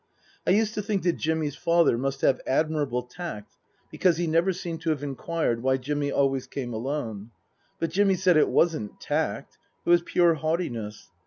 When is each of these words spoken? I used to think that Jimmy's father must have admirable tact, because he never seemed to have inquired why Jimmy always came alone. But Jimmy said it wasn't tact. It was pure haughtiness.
I 0.47 0.49
used 0.49 0.73
to 0.73 0.81
think 0.81 1.03
that 1.03 1.17
Jimmy's 1.19 1.55
father 1.55 1.95
must 1.95 2.21
have 2.21 2.41
admirable 2.47 3.03
tact, 3.03 3.55
because 3.91 4.17
he 4.17 4.25
never 4.25 4.51
seemed 4.51 4.81
to 4.81 4.89
have 4.89 5.03
inquired 5.03 5.61
why 5.61 5.77
Jimmy 5.77 6.11
always 6.11 6.47
came 6.47 6.73
alone. 6.73 7.29
But 7.77 7.91
Jimmy 7.91 8.15
said 8.15 8.35
it 8.35 8.49
wasn't 8.49 8.99
tact. 8.99 9.59
It 9.85 9.89
was 9.91 10.01
pure 10.01 10.33
haughtiness. 10.33 11.11